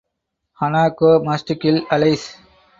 Hanako 0.59 1.23
must 1.25 1.45
kill 1.61 1.77
Alice. 1.91 2.35